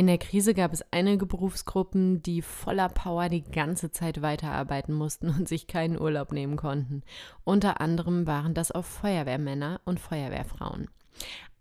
[0.00, 5.28] In der Krise gab es einige Berufsgruppen, die voller Power die ganze Zeit weiterarbeiten mussten
[5.28, 7.02] und sich keinen Urlaub nehmen konnten.
[7.44, 10.88] Unter anderem waren das auch Feuerwehrmänner und Feuerwehrfrauen.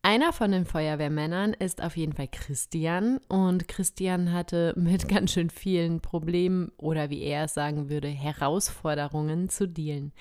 [0.02, 5.50] Einer von den Feuerwehrmännern ist auf jeden Fall Christian und Christian hatte mit ganz schön
[5.50, 10.14] vielen Problemen oder wie er es sagen würde, Herausforderungen zu dealen.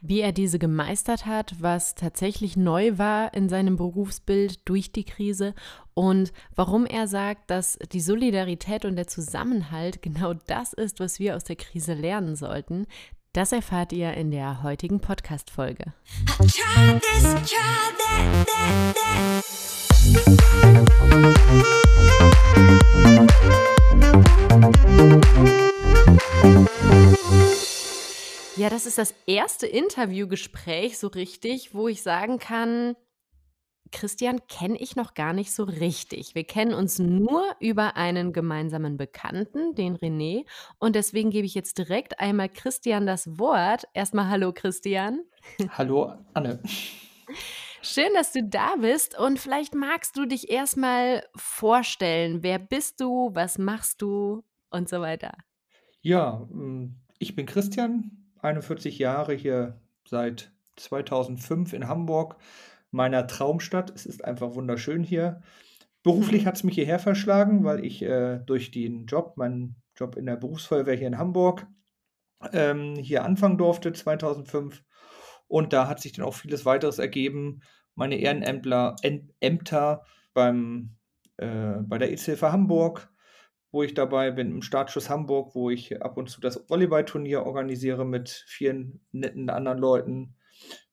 [0.00, 5.54] Wie er diese gemeistert hat, was tatsächlich neu war in seinem Berufsbild durch die Krise
[5.94, 11.34] und warum er sagt, dass die Solidarität und der Zusammenhalt genau das ist, was wir
[11.34, 12.86] aus der Krise lernen sollten,
[13.36, 15.92] das erfahrt ihr in der heutigen Podcast-Folge.
[28.56, 32.96] Ja, das ist das erste Interviewgespräch so richtig, wo ich sagen kann,
[33.96, 36.34] Christian kenne ich noch gar nicht so richtig.
[36.34, 40.44] Wir kennen uns nur über einen gemeinsamen Bekannten, den René.
[40.78, 43.84] Und deswegen gebe ich jetzt direkt einmal Christian das Wort.
[43.94, 45.24] Erstmal hallo Christian.
[45.70, 46.60] Hallo Anne.
[47.80, 52.42] Schön, dass du da bist und vielleicht magst du dich erstmal vorstellen.
[52.42, 53.30] Wer bist du?
[53.32, 54.44] Was machst du?
[54.68, 55.32] Und so weiter.
[56.02, 62.36] Ja, mm, ich bin Christian, 41 Jahre hier seit 2005 in Hamburg
[62.90, 63.90] meiner Traumstadt.
[63.94, 65.42] Es ist einfach wunderschön hier.
[66.02, 70.26] Beruflich hat es mich hierher verschlagen, weil ich äh, durch den Job, meinen Job in
[70.26, 71.66] der Berufsfeuerwehr hier in Hamburg,
[72.52, 74.84] ähm, hier anfangen durfte 2005.
[75.48, 77.60] Und da hat sich dann auch vieles weiteres ergeben.
[77.94, 78.96] Meine Ehrenämter
[79.40, 80.96] Ämter beim,
[81.38, 83.10] äh, bei der EZ-Hilfe Hamburg,
[83.72, 88.04] wo ich dabei bin, im Startschuss Hamburg, wo ich ab und zu das Volleyballturnier organisiere
[88.04, 90.36] mit vielen netten anderen Leuten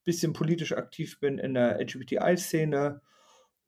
[0.04, 3.02] bisschen politisch aktiv bin in der LGBTI-Szene.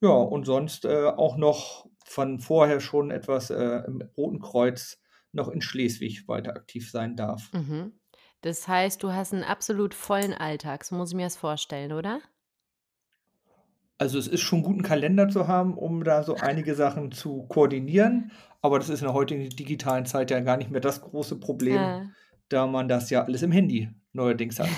[0.01, 4.99] Ja, und sonst äh, auch noch von vorher schon etwas äh, im Roten Kreuz
[5.31, 7.51] noch in Schleswig weiter aktiv sein darf.
[7.53, 7.93] Mhm.
[8.41, 12.19] Das heißt, du hast einen absolut vollen Alltag, so muss ich mir das vorstellen, oder?
[13.97, 17.43] Also es ist schon gut, einen Kalender zu haben, um da so einige Sachen zu
[17.47, 18.31] koordinieren.
[18.61, 21.75] Aber das ist in der heutigen digitalen Zeit ja gar nicht mehr das große Problem,
[21.75, 22.05] ja.
[22.49, 24.69] da man das ja alles im Handy neuerdings hat.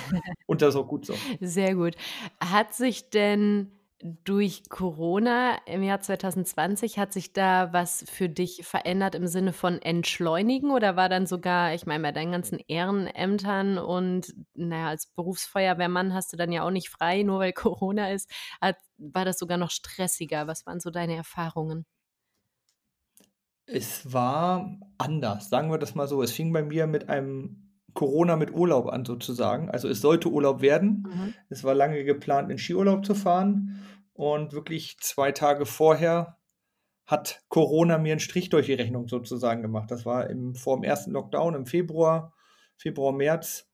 [0.45, 1.13] Und das ist auch gut so.
[1.39, 1.95] Sehr gut.
[2.39, 9.15] Hat sich denn durch Corona im Jahr 2020, hat sich da was für dich verändert
[9.15, 14.35] im Sinne von entschleunigen oder war dann sogar, ich meine, bei deinen ganzen Ehrenämtern und
[14.53, 18.29] naja, als Berufsfeuerwehrmann hast du dann ja auch nicht frei, nur weil Corona ist,
[18.61, 20.45] hat, war das sogar noch stressiger?
[20.47, 21.85] Was waren so deine Erfahrungen?
[23.65, 26.21] Es war anders, sagen wir das mal so.
[26.21, 27.66] Es fing bei mir mit einem
[27.97, 29.71] Corona mit Urlaub an sozusagen.
[29.71, 31.07] Also es sollte Urlaub werden.
[31.07, 31.33] Mhm.
[31.49, 33.81] Es war lange geplant, in Skiurlaub zu fahren.
[34.13, 36.37] Und wirklich zwei Tage vorher
[37.07, 39.89] hat Corona mir einen Strich durch die Rechnung sozusagen gemacht.
[39.89, 42.35] Das war im, vor dem ersten Lockdown im Februar,
[42.77, 43.67] Februar, März.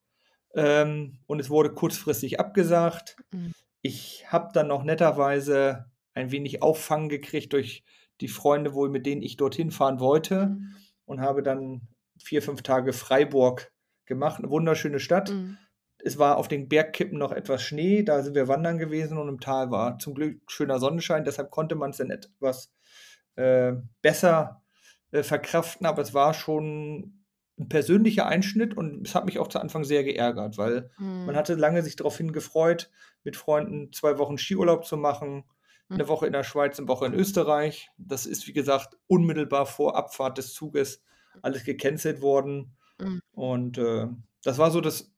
[0.56, 3.18] Ähm, und es wurde kurzfristig abgesagt.
[3.32, 3.52] Mhm.
[3.82, 7.84] Ich habe dann noch netterweise ein wenig Auffang gekriegt durch
[8.22, 10.48] die Freunde, wohl mit denen ich dorthin fahren wollte.
[10.48, 10.76] Mhm.
[11.04, 13.73] Und habe dann vier, fünf Tage Freiburg
[14.06, 14.40] gemacht.
[14.40, 15.32] Eine wunderschöne Stadt.
[15.32, 15.58] Mhm.
[16.06, 19.40] Es war auf den Bergkippen noch etwas Schnee, da sind wir wandern gewesen und im
[19.40, 22.74] Tal war zum Glück schöner Sonnenschein, deshalb konnte man es dann etwas
[23.36, 24.64] äh, besser
[25.12, 27.24] äh, verkraften, aber es war schon
[27.60, 31.26] ein persönlicher Einschnitt und es hat mich auch zu Anfang sehr geärgert, weil mhm.
[31.28, 32.92] man hatte lange sich darauf hingefreut,
[33.24, 35.46] mit Freunden zwei Wochen Skiurlaub zu machen,
[35.88, 35.96] mhm.
[35.96, 37.90] eine Woche in der Schweiz, eine Woche in Österreich.
[37.98, 41.04] Das ist, wie gesagt, unmittelbar vor Abfahrt des Zuges
[41.42, 42.76] alles gecancelt worden.
[43.00, 43.22] Mhm.
[43.32, 44.08] Und äh,
[44.44, 45.12] das war so das,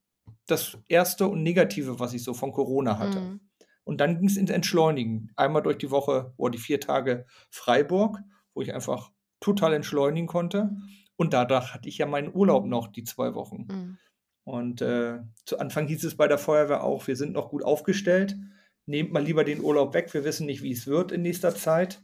[0.47, 3.19] das erste und Negative, was ich so von Corona hatte.
[3.19, 3.40] Mhm.
[3.84, 5.31] Und dann ging es ins Entschleunigen.
[5.36, 8.19] Einmal durch die Woche oder die vier Tage Freiburg,
[8.53, 10.75] wo ich einfach total entschleunigen konnte.
[11.18, 13.68] Und dadurch hatte ich ja meinen Urlaub noch, die zwei Wochen.
[13.69, 13.97] Mhm.
[14.44, 18.38] Und äh, zu Anfang hieß es bei der Feuerwehr auch, wir sind noch gut aufgestellt.
[18.85, 20.14] Nehmt mal lieber den Urlaub weg.
[20.14, 22.03] Wir wissen nicht, wie es wird in nächster Zeit.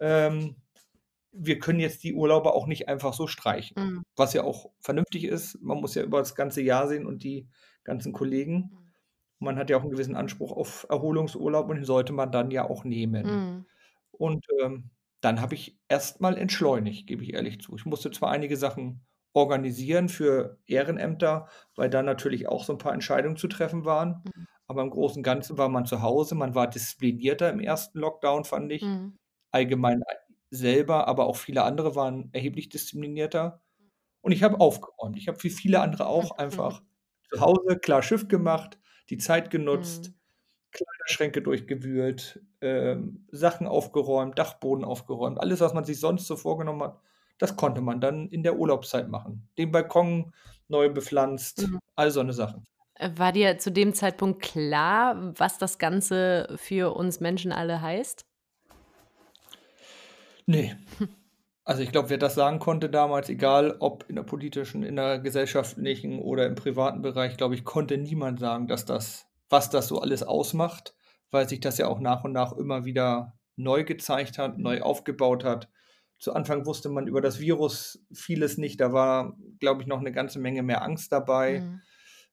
[0.00, 0.56] Ähm,
[1.38, 3.74] wir können jetzt die Urlauber auch nicht einfach so streichen.
[3.76, 4.02] Mhm.
[4.16, 5.60] Was ja auch vernünftig ist.
[5.62, 7.48] Man muss ja über das ganze Jahr sehen und die
[7.84, 8.70] ganzen Kollegen.
[8.72, 8.92] Mhm.
[9.38, 12.68] Man hat ja auch einen gewissen Anspruch auf Erholungsurlaub und den sollte man dann ja
[12.68, 13.26] auch nehmen.
[13.26, 13.66] Mhm.
[14.10, 14.90] Und ähm,
[15.20, 17.76] dann habe ich erstmal entschleunigt, gebe ich ehrlich zu.
[17.76, 22.94] Ich musste zwar einige Sachen organisieren für Ehrenämter, weil da natürlich auch so ein paar
[22.94, 24.22] Entscheidungen zu treffen waren.
[24.24, 24.46] Mhm.
[24.66, 28.44] Aber im Großen und Ganzen war man zu Hause, man war disziplinierter im ersten Lockdown,
[28.44, 28.82] fand ich.
[28.82, 29.18] Mhm.
[29.52, 30.02] Allgemein
[30.50, 33.62] selber, aber auch viele andere waren erheblich disziplinierter.
[34.22, 35.16] Und ich habe aufgeräumt.
[35.18, 36.82] Ich habe wie viele andere auch einfach
[37.32, 38.78] zu Hause klar Schiff gemacht,
[39.10, 40.14] die Zeit genutzt,
[40.72, 45.40] Kleiderschränke durchgewühlt, ähm, Sachen aufgeräumt, Dachboden aufgeräumt.
[45.40, 47.00] Alles, was man sich sonst so vorgenommen hat,
[47.38, 49.48] das konnte man dann in der Urlaubszeit machen.
[49.58, 50.32] Den Balkon
[50.68, 51.78] neu bepflanzt, Mhm.
[51.96, 52.66] all so 'ne Sachen.
[52.94, 58.25] Äh, war dir zu dem Zeitpunkt klar, was das Ganze für uns Menschen alle heißt?
[60.48, 60.78] Ne.
[61.64, 65.18] Also, ich glaube, wer das sagen konnte damals, egal ob in der politischen, in der
[65.18, 70.00] gesellschaftlichen oder im privaten Bereich, glaube ich, konnte niemand sagen, dass das was das so
[70.00, 70.94] alles ausmacht,
[71.30, 75.44] weil sich das ja auch nach und nach immer wieder neu gezeigt hat, neu aufgebaut
[75.44, 75.68] hat.
[76.18, 78.80] Zu Anfang wusste man über das Virus vieles nicht.
[78.80, 81.60] Da war, glaube ich, noch 'ne ganze Menge mehr Angst dabei.
[81.60, 81.82] Mhm.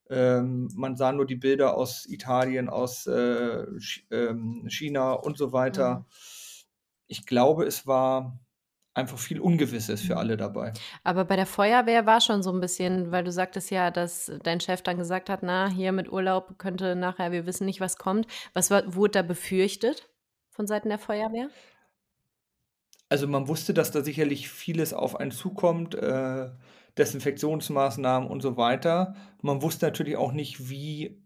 [0.10, 5.54] Ähm, man sah nur die Bilder aus Italien, aus, äh, Ch ähm, China und so
[5.54, 6.00] weiter.
[6.00, 6.06] Mhm.
[7.13, 8.39] Ich glaube, es war
[8.95, 10.80] einfach viel Ungewisses für alle dabei.
[11.06, 14.62] Aber bei der Feuerwehr war schon so 'n bisschen weil du sagtest ja, dass dein
[14.62, 18.25] Chef dann gesagt hat: „Na, hier mit Urlaub könnte nachher wir wissen nicht, was kommt.“
[18.54, 20.10] Was war wurde da befürchtet
[20.51, 21.50] von Seiten der Feuerwehr?
[23.12, 26.50] Also, man wusste, dass da sicherlich vieles auf einen zukommt, äh,
[26.98, 29.15] Desinfektionsmaßnahmen und so weiter.
[29.42, 31.21] Man wusste natürlich auch nicht, wie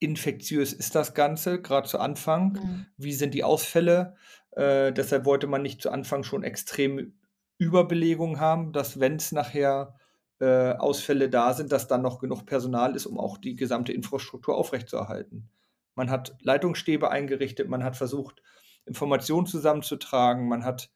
[0.00, 2.58] infektiös ist das Ganze, grad zu Anfang.
[2.58, 2.86] Mhm.
[2.98, 4.16] Wie sind die Ausfälle?
[4.56, 7.12] Äh, deshalb wollte man nicht zu Anfang schon extreme
[7.58, 9.96] Überbelegung haben, dass wenn's nachher,
[10.40, 14.56] äh, Ausfälle da sind, dass dann noch genug Personal ist, um auch die gesamte Infrastruktur
[14.56, 15.50] aufrechtzuerhalten.
[15.96, 18.42] Man hat Leitungsstäbe eingerichtet, man hat versucht,
[18.86, 20.90] Informationen zusammenzutragen, man hat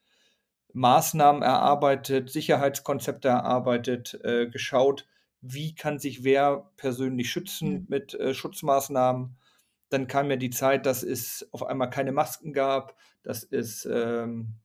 [0.73, 5.07] Maßnahmen erarbeitet, Sicherheitskonzepte erarbeitet, äh, geschaut,
[5.41, 7.87] wie kann sich wer persönlich schützen Mhm.
[7.89, 9.37] mit, äh, Schutzmaßnahmen.
[9.91, 14.57] Dann kam ja die Zeit, dass es auf einmal keine Masken gab, dass es, ähm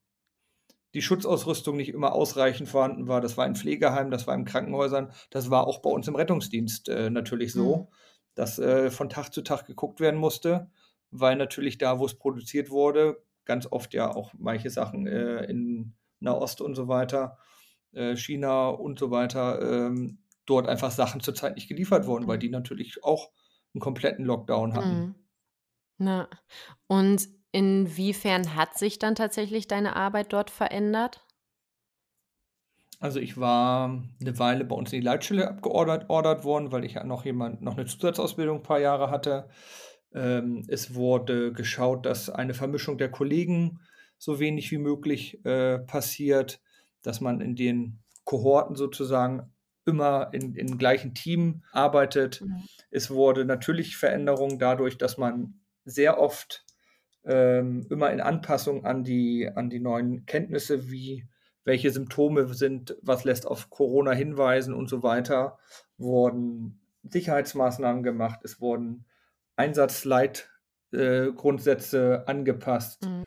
[0.94, 3.22] die Schutzausrüstung nicht immer ausreichend vorhanden war.
[3.22, 5.12] Das war in Pflegeheimen, das war in Krankenhäusern.
[5.30, 7.54] Das war auch bei uns im Rettungsdienst, äh, natürlich Mhm.
[7.54, 7.90] so,
[8.34, 10.72] dass, äh, von Tag zu Tag geguckt werden musste,
[11.12, 16.62] weil natürlich da, wo's produziert wurde, ganz oft ja auch manche Sachen, äh, in Nahost
[16.62, 17.38] und so weiter,
[17.94, 22.38] äh, China und so weiter, ähm, dort einfach Sachen zur Zeit nicht geliefert wurden, weil
[22.38, 22.40] Mhm.
[22.40, 23.32] die natürlich auch
[23.76, 25.06] 'n kompletten Lockdown hatten.
[25.06, 25.16] Mhm.
[26.00, 26.30] Ja.
[26.88, 31.26] Und inwiefern hat sich dann tatsächlich deine Arbeit dort verändert?
[33.02, 33.90] Also, ich war
[34.20, 37.62] 'ne Weile bei uns in die Leitstelle abgeordert ordert worden, weil ich ja noch jemand
[37.62, 39.50] noch 'ne Zusatzausbildung paar Jahre hatte.
[40.14, 43.80] Ähm, es wurde geschaut, dass eine Vermischung der Kollegen
[44.18, 46.62] so wenig wie möglich, äh, passiert,
[47.04, 49.54] dass man in den Kohorten sozusagen
[49.86, 52.42] immer in im gleichen Team arbeitet.
[52.42, 52.64] Mhm.
[52.92, 56.66] Es wurde natürlich Veränderung dadurch, dass man sehr oft,
[57.24, 61.28] ähm, immer in Anpassung an die an die neuen Kenntnisse, wie
[61.64, 65.58] welche Symptome sind, was lässt auf Corona hinweisen und so weiter,
[65.98, 68.40] wurden Sicherheitsmaßnahmen gemacht.
[68.44, 69.06] Es wurden
[69.56, 70.50] Einsatzleit
[70.92, 71.32] äh,
[72.28, 73.06] angepasst.
[73.06, 73.24] Mhm.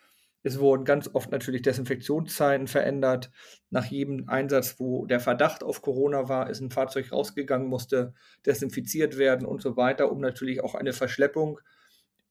[0.48, 3.30] Es wurden ganz oft natürlich Desinfektionszeiten verändert.
[3.70, 8.14] Nach jedem Einsatz, wo der Verdacht auf Corona war, ist 'n Fahrzeug rausgegangen, musste
[8.46, 11.60] desinfiziert werden und so weiter, um natürlich auch eine Verschleppung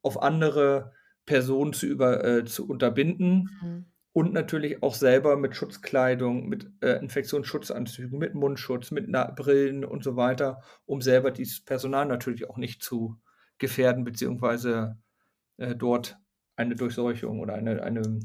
[0.02, 0.94] auf andere
[1.26, 3.86] Personen zu über äh, zu unterbinden Mhm.
[4.14, 10.04] und natürlich auch selber mit Schutzkleidung, mit, äh, Infektionsschutzanzügen, mit Mundschutz, mit Na Brillen und
[10.04, 13.20] so weiter, um selber dieses Personal natürlich auch nicht zu
[13.60, 14.98] gefährden, beziehungsweise,
[15.58, 16.18] äh, dort
[16.58, 18.20] eine Durchseuchung oder eine eine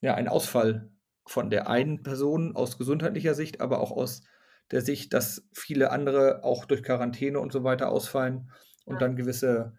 [0.00, 0.90] ja, ein Ausfall
[1.26, 4.22] von der einen Person aus gesundheitlicher Sicht, aber auch aus
[4.70, 8.50] der Sicht, dass viele andere auch durch Quarantäne und so weiter ausfallen
[8.84, 9.02] und Ja.
[9.02, 9.74] dann gewisse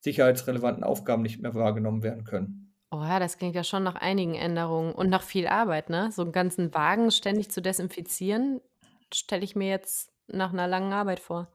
[0.00, 2.74] sicherheitsrelevanten Aufgaben nicht mehr wahrgenommen werden können.
[2.90, 6.10] Oha, das klingt ja schon nach einigen Änderungen und nach viel Arbeit, ne?
[6.10, 8.60] So 'n ganzen Wagen ständig zu desinfizieren,
[9.12, 11.48] stelle ich mir jetzt nach 'ner langen Arbeit vor.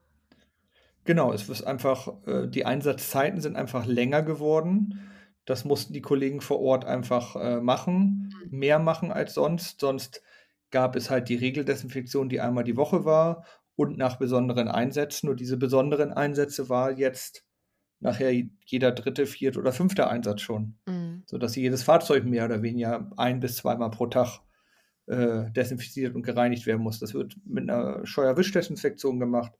[1.04, 5.00] Genau, es ist einfach äh, die Einsatzzeiten sind einfach länger geworden.
[5.48, 8.50] Das mussten die Kollegen vor Ort einfach, äh, machen, Mhm.
[8.50, 9.80] mehr machen als sonst.
[9.80, 10.22] Sonst
[10.70, 13.44] gab es halt die Regeldesinfektion, die einmal die Woche war
[13.76, 15.28] und nach besonderen Einsätzen.
[15.28, 17.44] Und diese besonderen Einsätze war jetzt
[18.00, 18.32] nachher
[18.66, 19.58] jeder 3., 4.
[19.58, 20.10] oder 5.
[20.10, 21.24] Einsatz schon, Mhm.
[21.26, 24.40] sodass jedes Fahrzeug mehr oder weniger ein bis zweimal pro Tag,
[25.08, 27.00] äh, desinfiziert und gereinigt werden muss.
[27.00, 29.52] Das wird mit 'ner Scheuerwischdesinfektion gemacht,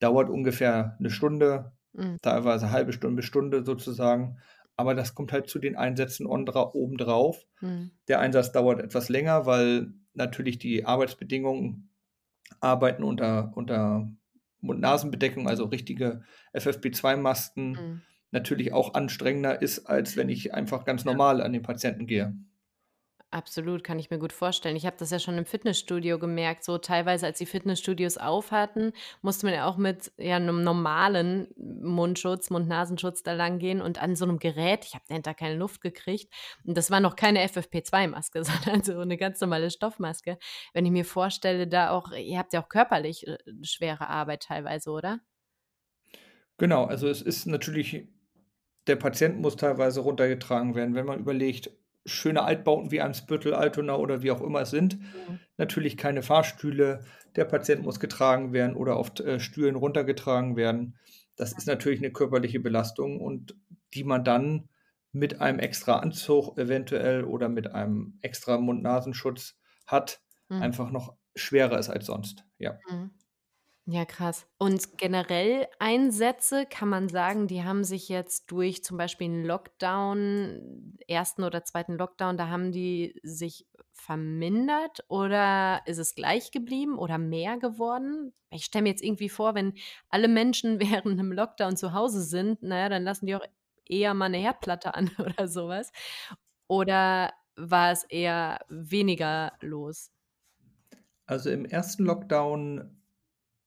[0.00, 2.16] dauert ungefähr 'ne Stunde, Mhm.
[2.22, 4.38] teilweise 1/2 Stunde, Stunde sozusagen.
[4.76, 7.46] Aber das kommt halt zu den Einsätzen on dra obendrauf.
[7.60, 7.92] Mhm.
[8.08, 11.90] Der Einsatz dauert etwas länger, weil natürlich die Arbeitsbedingungen
[12.60, 14.08] Arbeiten unter unter
[14.60, 16.22] Mund-Nasen-Bedeckung, also richtige
[16.54, 18.02] FFP2-Masken, Mhm.
[18.30, 22.34] natürlich auch anstrengender ist, als wenn ich einfach ganz normal an den Patienten gehe.
[23.34, 24.76] Absolut, kann ich mir gut vorstellen.
[24.76, 28.92] Ich habe das ja schon im Fitnessstudio gemerkt, so teilweise, als die Fitnessstudios auf hatten,
[29.22, 34.24] musste man ja auch mit ja 'nem normalen Mundschutz, Mund-Nasenschutz da langgehen und an so
[34.24, 36.32] 'nem Gerät ich habe dahinter keine Luft gekriegt
[36.64, 38.44] und das war noch keine FFP2-Maske,
[38.78, 40.38] sondern so 'ne ganz normale Stoffmaske.
[40.72, 44.90] Wenn ich mir vorstelle, da auch ihr habt ja auch körperlich, äh, schwere Arbeit teilweise,
[44.92, 45.18] oder?
[46.60, 48.08] Genau, also es ist natürlich
[48.86, 50.94] der Patient muss teilweise runtergetragen werden.
[50.94, 51.70] Wenn man überlegt,
[52.06, 55.44] schöne Altbauten wie Eimsbüttel, Altona oder wie auch immer es sind, Mhm.
[55.56, 57.04] natürlich keine Fahrstühle.
[57.36, 60.96] Der Patient muss getragen werden oder auf äh, Stühlen runtergetragen werden.
[61.36, 63.56] Das ist natürlich 'ne körperliche Belastung und
[63.94, 64.68] die man dann
[65.12, 69.56] mit einem extra Anzug eventuell oder mit einem extra Mund-Nasenschutz
[69.86, 70.74] hat, Mhm.
[70.74, 72.80] einfach noch schwerer ist als sonst, ja.
[72.90, 73.14] Mhm.
[73.88, 74.46] Ja, krass.
[74.58, 80.96] Und generell Einsätze, kann man sagen, die haben sich jetzt durch zum Beispiel 'n Lockdown,
[81.06, 81.44] 1.
[81.44, 81.96] oder 2.
[81.96, 88.32] Lockdown da haben die sich vermindert oder ist es gleich geblieben oder mehr geworden?
[88.50, 89.74] Ich stelle mir jetzt irgendwie vor, wenn
[90.08, 93.44] alle Menschen während 'nem Lockdown zu Hause sind, na ja, dann lassen die auch
[93.86, 95.92] eher mal 'ne Herdplatte an oder so was.
[96.68, 100.08] Oder war es eher weniger los?
[101.28, 102.04] Also, im 1.
[102.04, 102.98] Lockdown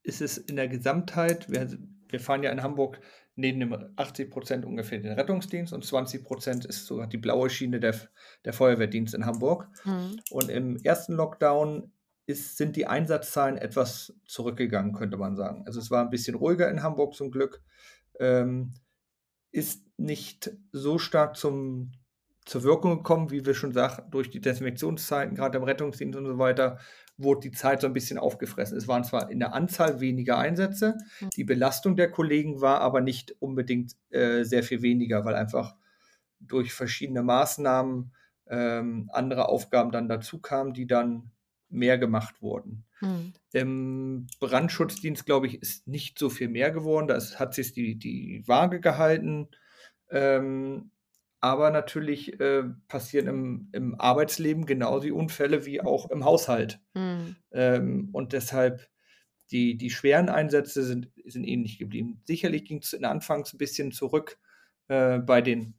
[0.08, 1.68] ist es in der Gesamtheit wir
[2.10, 3.02] wir fahren ja in Hamburg
[3.36, 7.80] neben dem 80 % ungefähr den Rettungsdienst und 20 % ist so die blaue Schiene
[7.80, 7.96] der
[8.46, 9.68] der Feuerwehrdienst in Hamburg.
[9.86, 10.20] Mhm.
[10.32, 11.16] Und im 1.
[11.16, 11.92] Lockdown
[12.26, 15.64] ist sind die Einsatzzahlen etwas zurückgegangen, könnte man sagen.
[15.66, 17.62] Also, es war 'n bisschen ruhiger in Hamburg zum Glück,
[18.20, 18.74] ähm,
[19.52, 21.92] ist nicht so stark zum
[22.48, 26.38] zur Wirkung gekommen, wie wir schon sagten, durch die Desinfektionszeiten, grad im Rettungsdienst und so
[26.40, 26.80] weiter,
[27.18, 28.78] wurde die Zeit so 'n bisschen aufgefressen.
[28.78, 31.30] Es waren zwar in der Anzahl weniger Einsätze, Hm.
[31.38, 35.76] die Belastung der Kollegen war aber nicht unbedingt, äh, sehr viel weniger, weil einfach
[36.40, 38.14] durch verschiedene Maßnahmen,
[38.48, 41.32] ähm, andere Aufgaben dann dazukamen, die dann
[41.70, 42.86] mehr gemacht wurden.
[43.02, 43.38] Mhm.
[43.54, 47.08] Im Brandschutzdienst, glaube ich, ist nicht so viel mehr geworden.
[47.08, 49.50] Da hat sich die die Waage gehalten.
[50.12, 50.92] Ähm,
[51.42, 56.82] aber natürlich, äh, passieren im im Arbeitsleben genau die Unfälle wie auch im Haushalt.
[56.96, 57.38] Mhm.
[57.52, 58.90] Ähm, und deshalb
[59.52, 62.22] die die schweren Einsätze sind sind ähnlich geblieben.
[62.26, 64.40] Sicherlich ging's in anfangs 'n bisschen zurück,
[64.90, 65.76] äh, bei den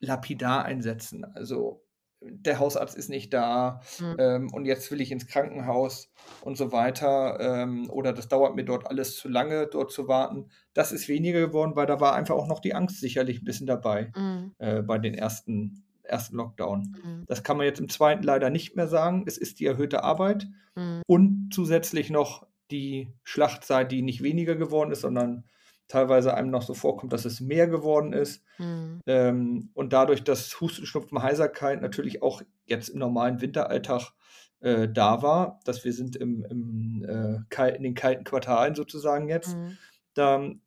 [0.00, 1.24] Lapidareinsätzen.
[1.24, 1.83] Also,
[2.30, 4.16] der Hausarzt ist nicht da, Mhm.
[4.18, 6.10] ähm, und jetzt will ich ins Krankenhaus
[6.42, 10.48] und so weiter, ähm, oder das dauert mir dort alles zu lange, dort zu warten.
[10.74, 13.66] Das ist weniger geworden, weil da war einfach auch noch die Angst sicherlich 'n bisschen
[13.66, 14.52] dabei, Mhm.
[14.58, 16.96] äh, bei den ersten ersten Lockdown.
[17.02, 17.24] Mhm.
[17.26, 18.24] Das kann man jetzt im 2.
[18.26, 19.24] leider nicht mehr sagen.
[19.26, 21.02] Es ist die erhöhte Arbeit Mhm.
[21.06, 25.44] und zusätzlich noch die Schlachtzeit, die nicht weniger geworden ist, sondern
[25.88, 28.42] teilweise einem noch so vorkommt, dass es mehr geworden ist.
[28.58, 29.00] Mhm.
[29.06, 34.12] Ähm, und dadurch, dass Husten, Schnupfen, Heiserkeit natürlich auch jetzt im normalen Winteralltag,
[34.60, 39.54] äh, da war, dass wir sind im im, äh, in den kalten Quartalen sozusagen jetzt,
[39.56, 39.76] Mhm.
[40.14, 40.60] dann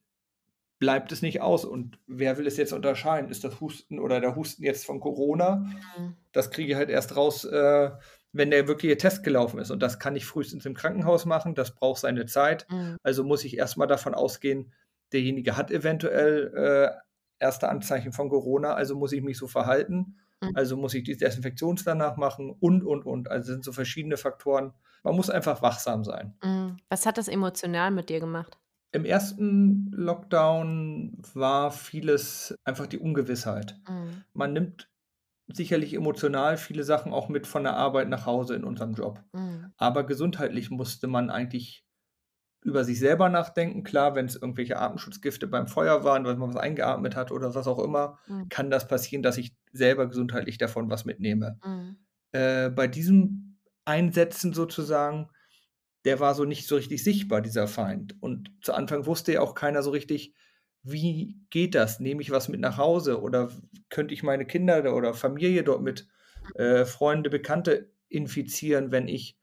[0.79, 1.65] bleibt es nicht aus.
[1.65, 3.31] Und wer will es jetzt unterscheiden?
[3.31, 5.55] Ist das Husten oder der Husten jetzt von Corona?
[5.97, 6.15] Mhm.
[6.31, 7.89] Das kriege ich halt erst raus, äh,
[8.31, 9.71] wenn der wirkliche Test gelaufen ist.
[9.71, 11.55] Und das kann ich frühestens im Krankenhaus machen.
[11.55, 12.67] Das braucht seine Zeit.
[12.69, 12.97] Mhm.
[13.01, 14.71] Also muss ich erst mal davon ausgehen,
[15.13, 17.07] derjenige hat eventuell, äh,
[17.39, 20.17] erste Anzeichen von Corona, also muss ich mich so verhalten.
[20.41, 20.51] Mhm.
[20.55, 23.29] Also muss ich die Desinfektions danach machen und, und, und.
[23.29, 24.73] Also sind so verschiedene Faktoren.
[25.03, 26.35] Man muss einfach wachsam sein.
[26.43, 26.77] Mhm.
[26.89, 28.57] Was hat das emotional mit dir gemacht?
[28.91, 29.35] Im 1.
[29.91, 33.79] Lockdown war vieles einfach die Ungewissheit.
[33.87, 34.23] Mhm.
[34.33, 34.89] Man nimmt
[35.47, 39.23] sicherlich emotional viele Sachen auch mit von der Arbeit nach Hause in unserem Job.
[39.33, 39.71] Mhm.
[39.77, 41.86] Aber gesundheitlich musste man eigentlich
[42.63, 43.83] über sich selber nachdenken.
[43.83, 47.79] Klar, wenn's irgendwelche Atemschutzgifte beim Feuer waren, weil man was eingeatmet hat oder was auch
[47.79, 48.49] immer, Mhm.
[48.49, 51.59] kann das passieren, dass ich selber gesundheitlich davon was mitnehme.
[51.63, 51.97] Mhm.
[52.31, 55.29] Äh, bei diesen Einsätzen sozusagen,
[56.05, 58.15] der war so nicht so richtig sichtbar, dieser Feind.
[58.21, 60.33] Und zu Anfang wusste ja auch keiner so richtig:
[60.83, 61.99] „Wie geht das?
[61.99, 63.51] Nehme ich was mit nach Hause oder
[63.89, 66.07] könnte ich meine Kinder oder Familie dort mit
[66.55, 69.37] äh, Freunde, Bekannte infizieren, wenn ich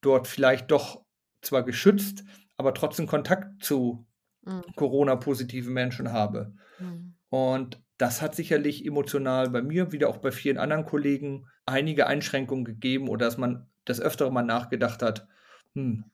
[0.00, 1.04] dort vielleicht doch
[1.42, 2.24] zwar geschützt,
[2.56, 4.06] aber trotzdem Kontakt zu
[4.46, 4.62] Mhm.
[4.76, 7.16] Corona-positiven Menschen habe?“ Mhm.
[7.30, 12.64] Und das hat sicherlich emotional bei mir, wie auch bei vielen anderen Kollegen, einige Einschränkungen
[12.64, 15.28] gegeben oder dass man des Öfteren mal nachgedacht hat:
[15.74, 16.04] „Hm,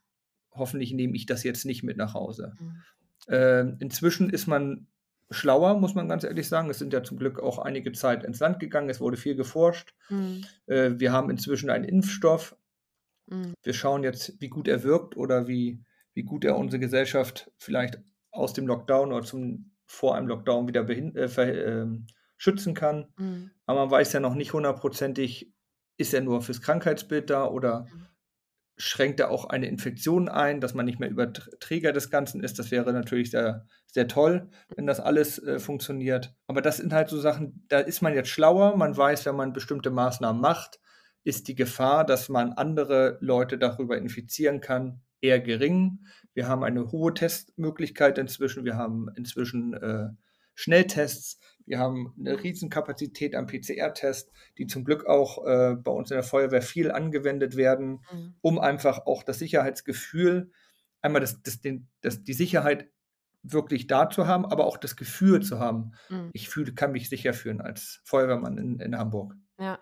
[0.52, 2.84] hoffentlich nehme ich das jetzt nicht mit nach Hause.“ Mhm.
[3.28, 4.88] Ähm, inzwischen ist man
[5.30, 6.70] schlauer, muss man ganz ehrlich sagen.
[6.70, 8.90] Es sind ja zum Glück auch einige Zeit ins Land gegangen.
[8.90, 9.94] Es wurde viel geforscht.
[10.10, 10.46] Mhm.
[10.66, 12.56] Äh, wir haben inzwischen einen Impfstoff.
[13.30, 13.54] Mhm.
[13.64, 18.00] Wir schauen jetzt, wie gut er wirkt oder wie wie gut er unsere Gesellschaft vielleicht
[18.30, 22.06] aus dem Lockdown oder zum vor einem Lockdown wieder äh, ähm,
[22.38, 23.12] schützen kann.
[23.18, 23.50] Mhm.
[23.66, 25.52] Aber man weiß ja noch nicht hundertprozentig,
[25.98, 28.06] ist er nur fürs Krankheitsbild da oder mhm.
[28.76, 32.58] schränkt er auch eine Infektion ein, dass man nicht mehr Überträger des Ganzen ist?
[32.58, 36.34] Das wäre natürlich sehr, sehr toll, wenn das alles äh, funktioniert.
[36.46, 38.76] Aber das sind halt so Sachen, da ist man jetzt schlauer.
[38.76, 40.80] Man weiß, wenn man bestimmte Maßnahmen macht,
[41.24, 46.00] ist die Gefahr, dass man andere Leute darüber infizieren kann, eher gering.
[46.34, 48.64] Wir haben eine hohe Testmöglichkeit inzwischen.
[48.64, 50.08] Wir haben inzwischen äh,
[50.54, 51.38] Schnelltests.
[51.64, 56.24] Wir haben eine Riesenkapazität am PCR-Test, die zum Glück auch äh, bei uns in der
[56.24, 58.34] Feuerwehr viel angewendet werden, mhm.
[58.40, 60.50] um einfach auch das Sicherheitsgefühl,
[61.00, 62.88] einmal das, das, den, das, die Sicherheit
[63.42, 65.92] wirklich da zu haben, aber auch das Gefühl zu haben.
[66.08, 66.30] Mhm.
[66.32, 69.34] Ich fühle, kann mich sicher fühlen als Feuerwehrmann in, in Hamburg.
[69.58, 69.78] Ja.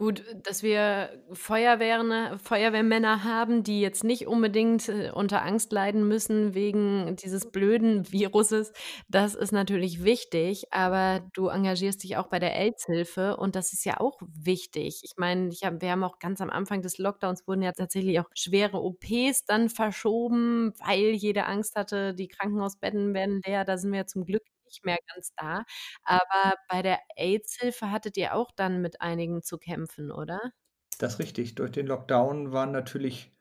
[0.00, 6.54] Gut, dass wir Feuerwehren Feuerwehrmänner haben, die jetzt nicht unbedingt, äh, unter Angst leiden müssen
[6.54, 8.72] wegen dieses blöden Viruses,
[9.08, 13.84] das ist natürlich wichtig, aber du engagierst dich auch bei der AIDS-Hilfe und das ist
[13.84, 15.02] ja auch wichtig.
[15.04, 18.18] Ich meine, ich habe wir haben auch ganz am Anfang des Lockdowns wurden ja tatsächlich
[18.20, 23.66] auch schwere OPs dann verschoben, weil jeder Angst hatte, die Krankenhausbetten werden leer.
[23.66, 25.64] Da sind wir ja zum Glück nicht mehr ganz da.
[26.02, 30.40] Aber bei der AIDS-Hilfe hattet ihr auch dann mit einigen zu kämpfen, oder?
[30.98, 31.54] Das ist richtig.
[31.54, 33.32] Durch den Lockdown waren natürlich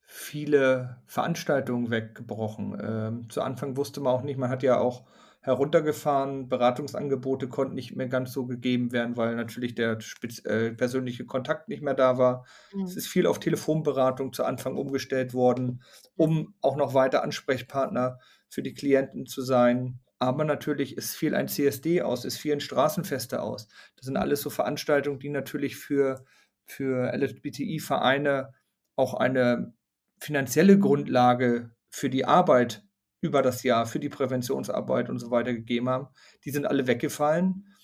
[0.00, 2.78] viele Veranstaltungen weggebrochen.
[2.82, 5.04] Ähm, zu Anfang wusste man auch nicht, man hat ja auch
[5.42, 9.98] heruntergefahren, Beratungsangebote konnten nicht mehr ganz so gegeben werden, weil natürlich der
[10.44, 12.46] äh, persönliche Kontakt nicht mehr da war.
[12.72, 12.84] Mhm.
[12.84, 15.82] Es ist viel auf Telefonberatung zu Anfang umgestellt worden,
[16.16, 18.18] um auch noch weiter Ansprechpartner
[18.48, 20.00] für die Klienten zu sein.
[20.18, 23.68] Aber natürlich ist viel ein CSD aus, ist viel ein Straßenfeste aus.
[23.96, 26.24] Das sind alles so Veranstaltungen, die natürlich für,
[26.66, 28.52] für LGBTI-Vereine
[28.96, 29.72] auch eine
[30.18, 32.84] finanzielle Grundlage für die Arbeit
[33.20, 36.08] über das Jahr, für die Präventionsarbeit und so weiter gegeben haben.
[36.44, 37.74] Die sind alle weggefallen.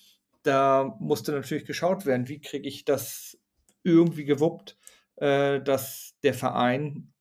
[0.43, 3.37] Da musste natürlich geschaut werden, wie kriege ich das
[3.83, 4.77] irgendwie gewuppt,
[5.15, 7.13] äh, dass der Verein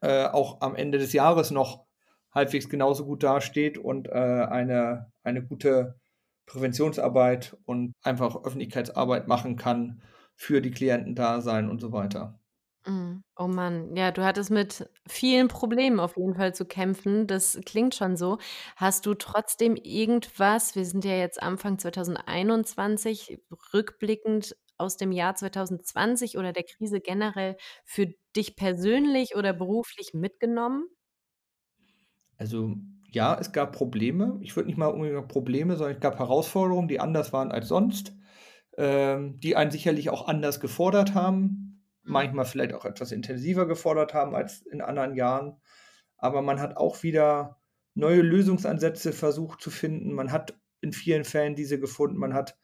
[0.00, 1.86] äh, auch am Ende des Jahres noch
[2.32, 6.00] halbwegs genauso gut dasteht und äh, eine, eine gute
[6.46, 10.02] Präventionsarbeit und einfach Öffentlichkeitsarbeit machen kann,
[10.34, 12.40] für die Klienten da sein und so weiter.
[12.86, 13.22] Mhm.
[13.36, 17.26] Oh Mann, ja, du hattest mit vielen Problemen auf jeden Fall zu kämpfen.
[17.26, 18.38] Das klingt schon so.
[18.76, 23.38] Hast du trotzdem irgendwas, wir sind ja jetzt Anfang 2021,
[23.74, 30.88] rückblickend aus dem Jahr 2020 oder der Krise generell für dich persönlich oder beruflich mitgenommen?
[32.40, 32.74] Also
[33.10, 34.38] ja, es gab Probleme.
[34.40, 38.16] Ich würde nicht mal unbedingt Probleme, sondern es gab Herausforderungen, die anders waren als sonst,
[38.78, 41.42] ähm, die einen sicherlich auch anders gefordert haben,
[42.02, 42.12] mhm.
[42.12, 45.60] manchmal vielleicht auch etwas intensiver gefordert haben als in anderen Jahren.
[46.16, 47.60] Aber man hat auch wieder
[47.94, 50.14] neue Lösungsansätze versucht zu finden.
[50.14, 52.16] Man hat in vielen Fällen diese gefunden.
[52.16, 52.56] Man hat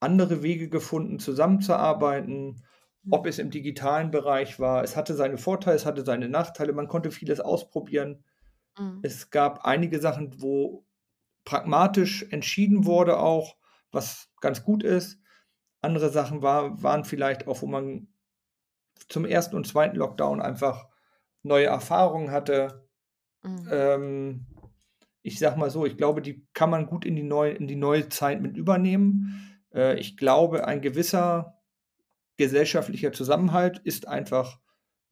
[0.00, 2.62] andere Wege gefunden, zusammenzuarbeiten,
[3.02, 3.12] mhm.
[3.12, 4.82] ob es im digitalen Bereich war.
[4.82, 6.72] Es hatte seine Vorteile, es hatte seine Nachteile.
[6.72, 8.24] Man konnte vieles ausprobieren.
[8.78, 9.00] Mhm.
[9.02, 10.86] Es gab einige Sachen, wo
[11.44, 13.56] pragmatisch entschieden wurde auch,
[13.90, 15.18] was ganz gut ist.
[15.80, 18.08] Andere Sachen war, waren vielleicht auch, wo man
[19.08, 20.88] zum ersten und zweiten Lockdown einfach
[21.42, 22.88] neue Erfahrungen hatte.
[23.42, 23.68] Mhm.
[23.70, 24.46] Ähm,
[25.22, 27.76] ich sag mal so, ich glaube, die kann man gut in die neue, in die
[27.76, 29.60] neue Zeit mit übernehmen.
[29.72, 31.58] Äh, ich glaube, ein gewisser
[32.36, 34.60] gesellschaftlicher Zusammenhalt ist einfach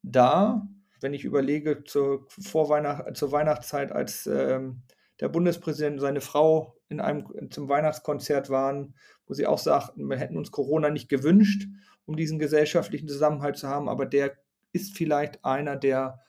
[0.02, 0.68] da
[1.00, 4.82] wenn ich überlege, zur, vor Weihnacht, zur Weihnachtszeit, als ähm,
[5.20, 8.94] der Bundespräsident und seine Frau in einem, zum Weihnachtskonzert waren,
[9.26, 11.66] wo sie auch sagten, wir hätten uns Corona nicht gewünscht,
[12.04, 14.36] um diesen gesellschaftlichen Zusammenhalt zu haben, aber der
[14.72, 16.20] ist vielleicht einer, der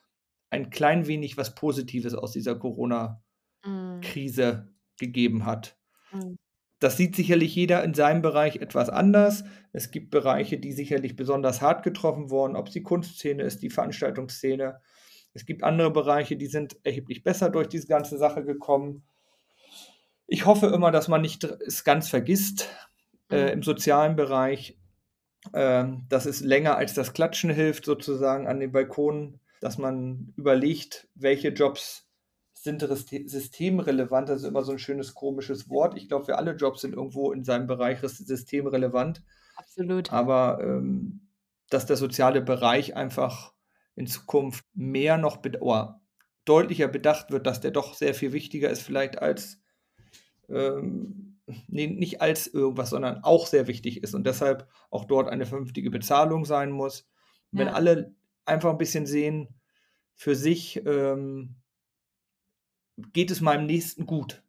[0.49, 4.69] ein klein wenig was Positives aus dieser Corona-Krise mm.
[4.97, 5.77] gegeben hat.
[6.11, 6.35] Mm.
[6.79, 9.43] Das sieht sicherlich jeder in seinem Bereich etwas anders.
[9.73, 13.69] Es gibt Bereiche, die sicherlich besonders hart getroffen wurden, ob es die Kunstszene ist, die
[13.69, 14.79] Veranstaltungsszene.
[15.33, 19.03] Es gibt andere Bereiche, die sind erheblich besser durch diese ganze Sache gekommen.
[20.27, 22.69] Ich hoffe immer, dass man nicht es ganz vergisst
[23.29, 23.51] äh, mhm.
[23.53, 24.77] im sozialen Bereich,
[25.53, 31.07] äh, dass es länger als das Klatschen hilft, sozusagen an den Balkonen, dass man überlegt,
[31.15, 32.06] welche Jobs
[32.63, 34.29] sind systemrelevant.
[34.29, 35.97] Das ist immer so ein schönes, komisches Wort.
[35.97, 39.23] Ich glaube, für alle Jobs sind irgendwo in seinem Bereich systemrelevant.
[39.55, 40.11] Absolut.
[40.11, 41.27] Aber ähm,
[41.69, 43.53] dass der soziale Bereich einfach
[43.95, 46.01] in Zukunft mehr noch oder
[46.45, 49.59] deutlicher bedacht wird, dass der doch sehr viel wichtiger ist, vielleicht als
[50.49, 55.45] ähm, nee, nicht als irgendwas, sondern auch sehr wichtig ist und deshalb auch dort eine
[55.45, 57.07] vernünftige Bezahlung sein muss.
[57.51, 57.59] Ja.
[57.59, 58.15] Wenn alle
[58.45, 59.49] einfach ein bisschen sehen,
[60.13, 61.55] für sich, ähm,
[62.97, 64.43] geht es meinem Nächsten gut?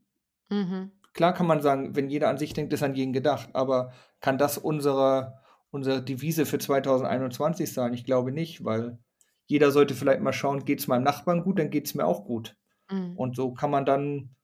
[0.49, 0.93] Mhm.
[1.13, 4.39] Klar kann man sagen, wenn jeder an sich denkt, ist an jeden gedacht, aber kann
[4.39, 7.95] das unsere, unsere Devise für 2021 sein.
[7.95, 8.99] Ich glaube nicht, weil
[9.47, 12.25] jeder sollte vielleicht mal schauen, geht es meinem Nachbarn gut, dann geht es mir auch
[12.25, 12.57] gut.
[12.91, 13.17] Mhm.
[13.17, 14.35] Und so kann man dann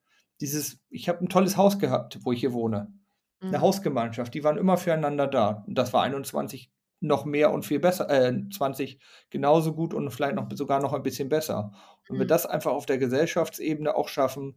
[0.40, 2.92] dieses, ich habe ein tolles Haus gehabt, wo ich hier wohne.
[3.40, 3.48] Mhm.
[3.48, 5.64] Eine Hausgemeinschaft, die waren immer füreinander da.
[5.66, 6.72] Und das war 21
[7.06, 8.98] noch mehr und viel besser, äh, 20
[9.30, 11.72] genauso gut und vielleicht noch sogar noch ein bisschen besser.
[12.08, 12.20] Und mhm.
[12.20, 14.56] wir das einfach auf der Gesellschaftsebene auch schaffen,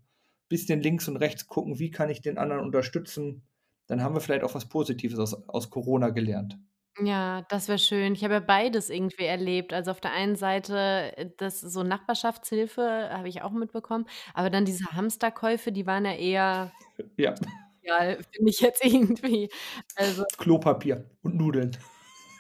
[0.50, 3.48] bisschen links und rechts gucken, wie kann ich den anderen unterstützen,
[3.88, 6.58] dann haben wir vielleicht auch was Positives aus, aus Corona gelernt.
[7.00, 8.14] Ja, das wäre schön.
[8.14, 9.72] Ich habe ja beides irgendwie erlebt.
[9.72, 14.66] Also auf der einen Seite, äh, das so Nachbarschaftshilfe habe ich auch mitbekommen, aber dann
[14.66, 16.72] diese Hamsterkäufe, die waren ja eher
[17.18, 17.36] Ja.
[17.84, 18.00] ja,
[18.32, 19.50] finde ich jetzt irgendwie.
[19.96, 21.78] Also Klopapier und Nudeln.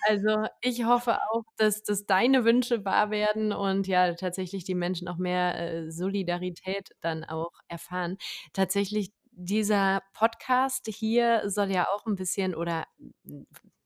[0.07, 5.07] Also, ich hoffe auch, dass dass deine Wünsche wahr werden und ja, tatsächlich die Menschen
[5.07, 8.17] auch mehr, äh, Solidarität dann auch erfahren.
[8.53, 12.85] Tatsächlich, dieser Podcast hier soll ja auch ein bisschen oder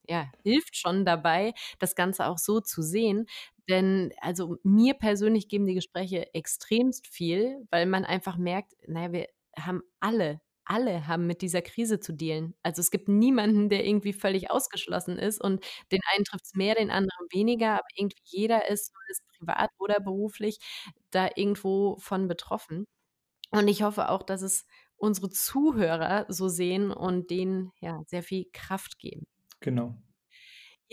[0.08, 3.28] ja, hilft schon dabei, das Ganze auch so zu sehen.
[3.70, 9.28] Denn also mir persönlich geben die Gespräche extremst viel, weil man einfach merkt, naja, wir
[9.58, 10.42] haben alle
[10.72, 12.56] alle haben mit dieser Krise zu dealen.
[12.64, 16.76] Also es gibt niemanden, der irgendwie völlig ausgeschlossen ist und den einen trifft es mehr,
[16.76, 20.60] den anderen weniger, aber irgendwie jeder ist, ist privat oder beruflich
[21.12, 22.86] da irgendwo von betroffen.
[23.52, 28.46] Und ich hoffe auch, dass es unsere Zuhörer so sehen und denen ja sehr viel
[28.54, 29.26] Kraft geben.
[29.60, 29.96] Genau.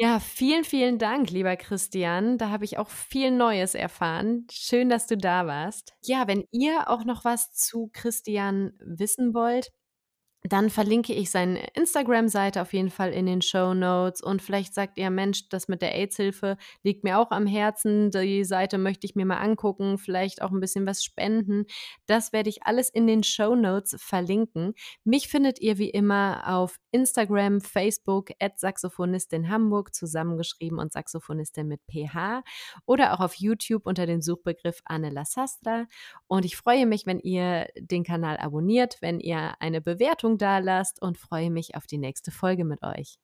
[0.00, 2.38] Ja, vielen, vielen Dank, lieber Christian.
[2.38, 4.46] Da habe ich auch viel Neues erfahren.
[4.48, 5.92] Schön, dass du da warst.
[6.04, 9.72] Ja, wenn ihr auch noch was zu Christian wissen wollt,
[10.44, 14.22] dann verlinke ich seine Instagram-Seite auf jeden Fall in den Show Notes.
[14.22, 18.10] Und vielleicht sagt ihr, Mensch, das mit der AIDS-Hilfe liegt mir auch am Herzen.
[18.12, 21.66] Die Seite möchte ich mir mal angucken, vielleicht auch ein bisschen was spenden.
[22.06, 24.74] Das werde ich alles in den Show Notes verlinken.
[25.02, 31.80] Mich findet ihr wie immer auf Instagram, Facebook, at Saxophonistin Hamburg, zusammengeschrieben und Saxophonistin mit
[31.90, 32.42] PH.
[32.86, 35.86] Oder auch auf YouTube unter dem Suchbegriff Anne La Sastra.
[36.28, 40.58] Und ich freue mich, wenn ihr den Kanal abonniert, wenn ihr eine Bewertung Bewertung da
[40.58, 43.18] lasst und freue mich auf die nächste Folge mit euch.